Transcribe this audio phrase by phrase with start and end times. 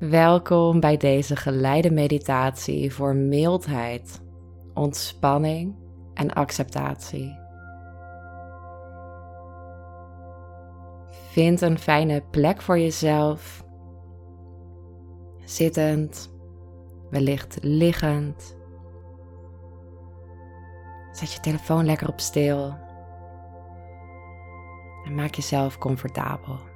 [0.00, 4.20] Welkom bij deze geleide meditatie voor mildheid,
[4.74, 5.74] ontspanning
[6.14, 7.38] en acceptatie.
[11.10, 13.64] Vind een fijne plek voor jezelf,
[15.44, 16.32] zittend,
[17.10, 18.56] wellicht liggend.
[21.12, 22.74] Zet je telefoon lekker op stil
[25.04, 26.69] en maak jezelf comfortabel.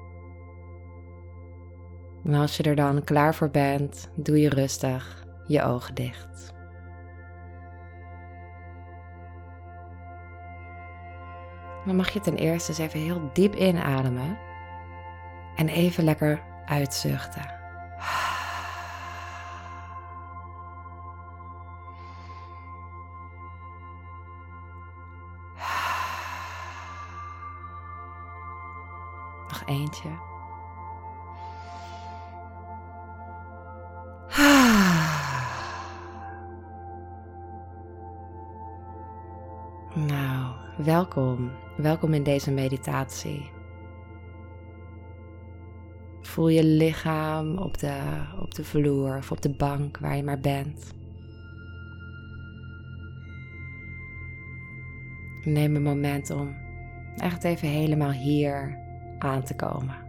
[2.25, 6.53] En als je er dan klaar voor bent, doe je rustig je ogen dicht.
[11.87, 14.39] Dan mag je ten eerste eens even heel diep inademen
[15.57, 17.53] en even lekker uitzuchten.
[29.49, 30.34] Nog eentje.
[40.77, 41.51] Welkom.
[41.77, 43.51] Welkom in deze meditatie.
[46.21, 48.01] Voel je lichaam op de,
[48.41, 50.93] op de vloer of op de bank waar je maar bent.
[55.45, 56.57] Neem een moment om
[57.17, 58.79] echt even helemaal hier
[59.19, 60.04] aan te komen.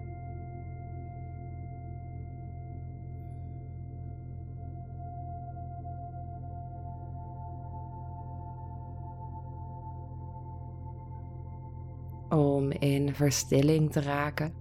[12.35, 14.53] Om in verstilling te raken.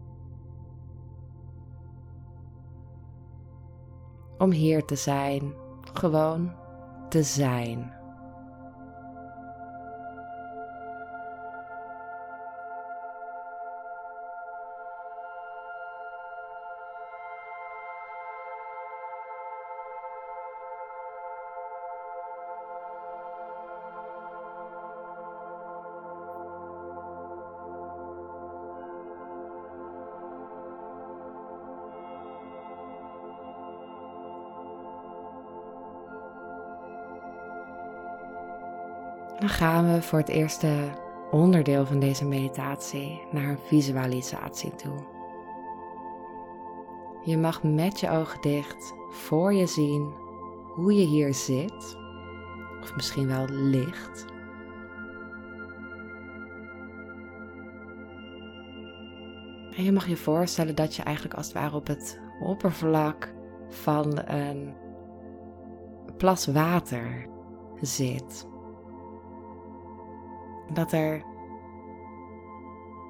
[4.38, 5.54] Om hier te zijn,
[5.92, 6.52] gewoon
[7.08, 7.92] te zijn.
[39.38, 45.12] Dan gaan we voor het eerste onderdeel van deze meditatie naar een visualisatie toe.
[47.24, 50.12] Je mag met je ogen dicht voor je zien
[50.74, 51.96] hoe je hier zit,
[52.82, 54.24] of misschien wel ligt.
[59.76, 63.34] En je mag je voorstellen dat je eigenlijk als het ware op het oppervlak
[63.68, 64.74] van een
[66.16, 67.26] plas water
[67.80, 68.52] zit.
[70.72, 71.24] Dat er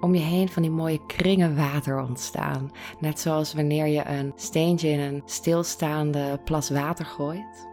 [0.04, 2.70] om je heen van die mooie kringen water ontstaan.
[2.98, 7.68] Net zoals wanneer je een steentje in een stilstaande plas water gooit.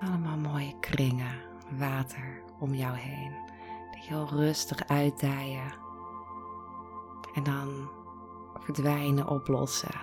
[0.00, 1.36] Allemaal mooie kringen
[1.78, 3.32] water om jou heen.
[3.90, 5.72] Die heel rustig uitdijen.
[7.34, 7.88] En dan
[8.54, 10.00] verdwijnen, oplossen.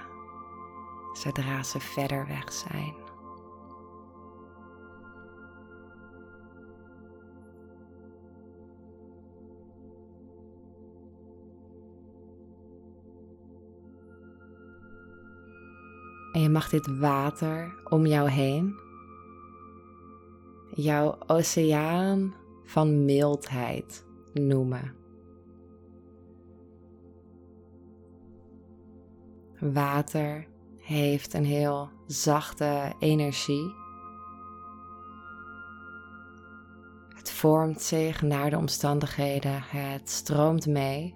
[1.13, 3.04] Zodra ze verder weg zijn.
[16.35, 18.79] En je mag dit water om jou heen,
[20.73, 24.95] jouw oceaan van mildheid noemen.
[29.59, 30.47] Water
[30.77, 33.73] heeft een heel zachte energie.
[37.15, 41.15] Het vormt zich naar de omstandigheden, het stroomt mee.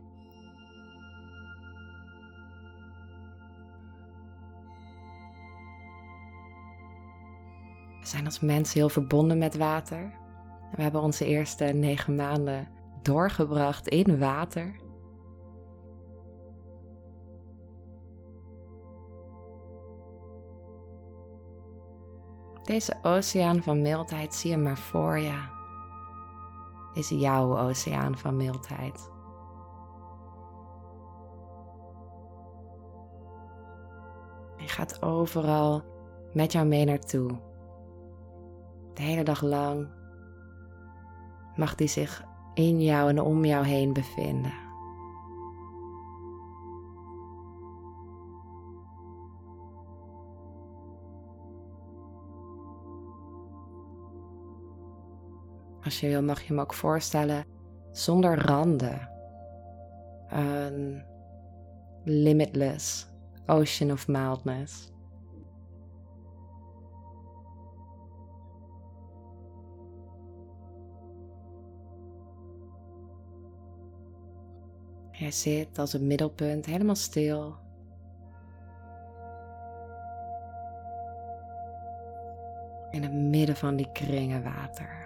[8.10, 10.14] Zijn als mensen heel verbonden met water.
[10.76, 12.68] We hebben onze eerste negen maanden
[13.02, 14.76] doorgebracht in water.
[22.64, 25.58] Deze oceaan van mildheid zie je maar voor je.
[26.94, 29.12] Is jouw oceaan van mildheid.
[34.58, 35.84] Je gaat overal
[36.34, 37.49] met jou mee naartoe
[39.00, 39.88] de hele dag lang
[41.56, 42.24] mag die zich
[42.54, 44.54] in jou en om jou heen bevinden.
[55.84, 57.46] Als je wil, mag je hem ook voorstellen
[57.92, 59.10] zonder randen.
[60.28, 61.04] Een
[62.04, 63.08] limitless
[63.46, 64.92] ocean of mildness.
[75.30, 77.56] Zit als een middelpunt helemaal stil.
[82.92, 85.00] In het midden van die kringen water.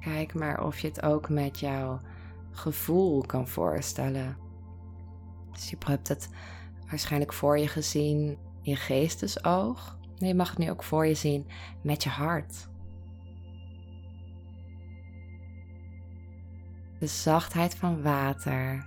[0.00, 2.00] Kijk maar of je het ook met jouw
[2.50, 4.45] gevoel kan voorstellen.
[5.56, 6.28] Dus je hebt het
[6.88, 8.18] waarschijnlijk voor je gezien
[8.62, 9.98] in je geestesoog.
[10.14, 11.46] je mag het nu ook voor je zien
[11.80, 12.68] met je hart.
[16.98, 18.86] De zachtheid van water.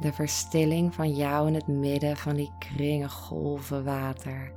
[0.00, 4.52] De verstilling van jou in het midden van die kringen golven water.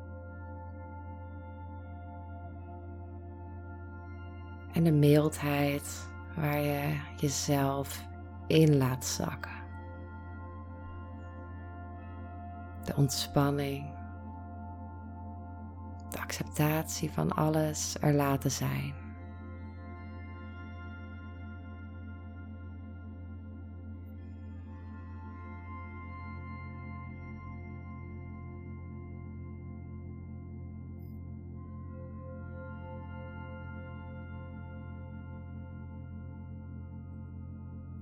[4.74, 8.06] En de mildheid waar je jezelf
[8.48, 9.59] in laat zakken.
[12.90, 13.86] De ontspanning.
[16.10, 18.94] De acceptatie van alles er laten zijn.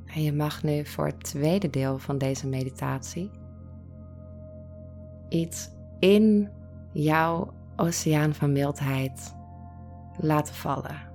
[0.05, 3.45] En je mag nu voor het tweede deel van deze meditatie
[5.29, 5.69] iets
[5.99, 6.49] in
[6.91, 9.35] jouw oceaan van mildheid
[10.17, 11.05] laten vallen.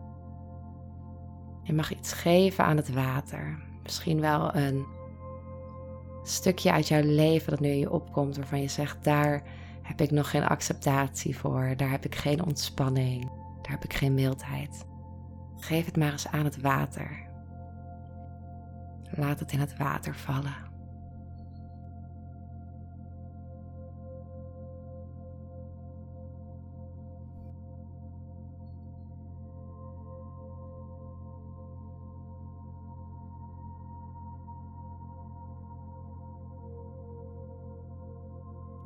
[1.63, 3.59] Je mag iets geven aan het water.
[3.83, 4.87] Misschien wel een
[6.23, 9.43] stukje uit jouw leven dat nu in je opkomt waarvan je zegt, daar
[9.83, 13.25] heb ik nog geen acceptatie voor, daar heb ik geen ontspanning,
[13.63, 14.85] daar heb ik geen mildheid.
[15.59, 17.31] Geef het maar eens aan het water.
[19.11, 20.72] Laat het in het water vallen.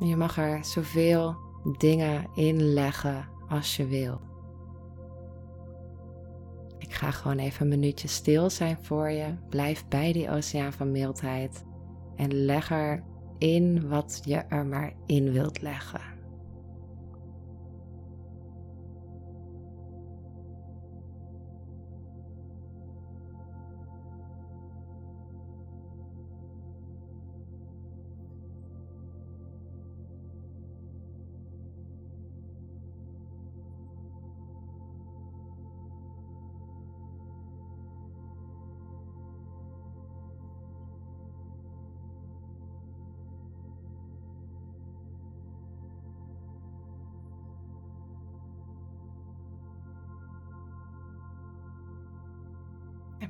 [0.07, 1.37] Je mag er zoveel
[1.79, 4.21] dingen in leggen als je wil.
[6.79, 9.35] Ik ga gewoon even een minuutje stil zijn voor je.
[9.49, 11.65] Blijf bij die oceaan van mildheid.
[12.17, 13.05] En leg er
[13.39, 16.06] in wat je er maar in wilt leggen.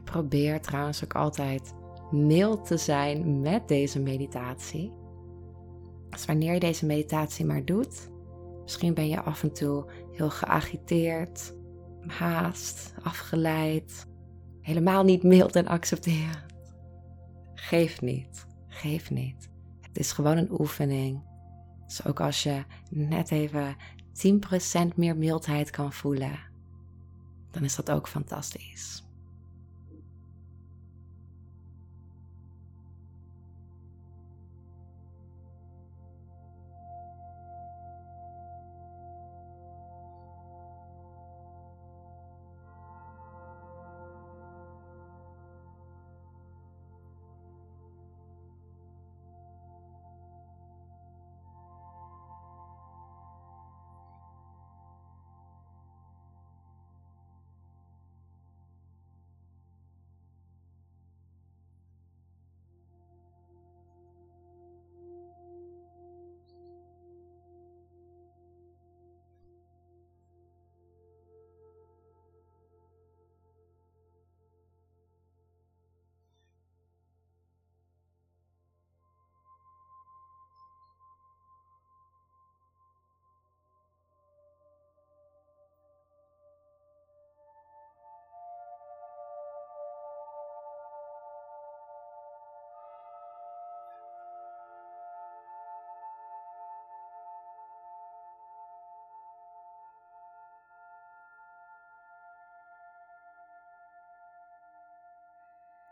[0.06, 1.74] Probeer trouwens ook altijd
[2.10, 4.92] mild te zijn met deze meditatie.
[6.10, 8.10] Dus wanneer je deze meditatie maar doet,
[8.62, 11.54] misschien ben je af en toe heel geagiteerd,
[12.06, 14.06] haast, afgeleid,
[14.60, 16.74] helemaal niet mild en accepterend.
[17.54, 19.48] Geef niet, geef niet.
[19.80, 21.22] Het is gewoon een oefening.
[21.86, 23.76] Dus ook als je net even
[24.92, 26.38] 10% meer mildheid kan voelen,
[27.50, 29.05] dan is dat ook fantastisch.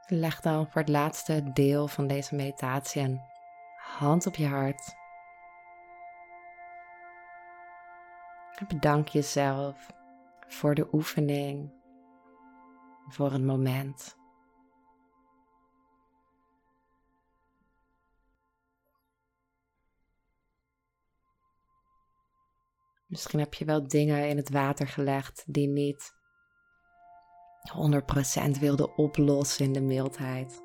[0.08, 3.20] Leg dan voor het laatste deel van deze meditatie een
[3.76, 4.94] hand op je hart.
[8.68, 9.86] Bedank jezelf
[10.48, 11.72] voor de oefening,
[13.08, 14.16] voor het moment.
[23.06, 26.14] Misschien heb je wel dingen in het water gelegd die niet
[27.72, 30.62] 100% wilden oplossen in de mildheid.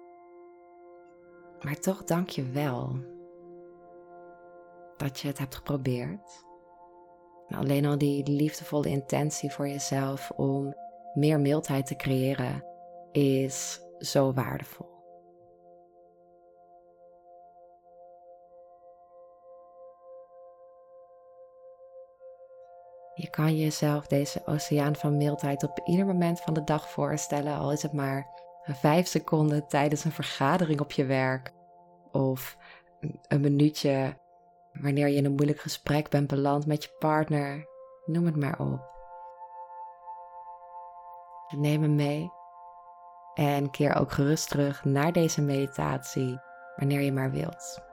[1.62, 2.96] Maar toch dank je wel
[4.98, 6.46] dat je het hebt geprobeerd.
[7.48, 10.76] En alleen al die liefdevolle intentie voor jezelf om
[11.14, 12.64] meer mildheid te creëren
[13.12, 14.99] is zo waardevol.
[23.16, 27.72] Je kan jezelf deze oceaan van mildheid op ieder moment van de dag voorstellen, al
[27.72, 28.28] is het maar
[28.64, 31.54] vijf seconden tijdens een vergadering op je werk
[32.12, 32.58] of
[33.28, 34.18] een minuutje
[34.74, 37.68] wanneer je in een moeilijk gesprek bent beland met je partner.
[38.06, 38.88] Noem het maar op.
[41.58, 42.32] Neem hem mee
[43.34, 46.40] en keer ook gerust terug naar deze meditatie
[46.76, 47.89] wanneer je maar wilt.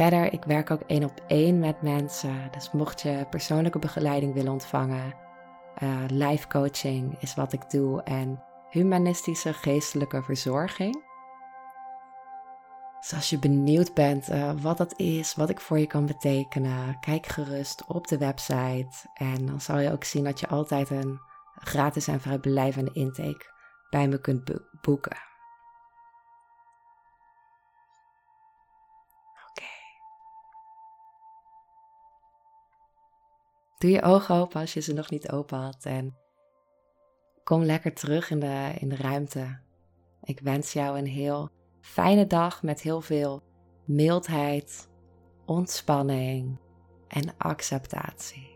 [0.00, 2.48] Verder, ik werk ook één op één met mensen.
[2.50, 5.14] Dus mocht je persoonlijke begeleiding willen ontvangen,
[5.82, 11.04] uh, life coaching is wat ik doe en humanistische geestelijke verzorging.
[13.00, 17.00] Dus als je benieuwd bent uh, wat dat is, wat ik voor je kan betekenen,
[17.00, 19.08] kijk gerust op de website.
[19.14, 21.20] En dan zal je ook zien dat je altijd een
[21.54, 23.52] gratis en vrijblijvende intake
[23.90, 25.29] bij me kunt boeken.
[33.80, 36.16] Doe je ogen open als je ze nog niet open had en
[37.44, 39.58] kom lekker terug in de, in de ruimte.
[40.22, 43.42] Ik wens jou een heel fijne dag met heel veel
[43.84, 44.88] mildheid,
[45.46, 46.58] ontspanning
[47.08, 48.49] en acceptatie.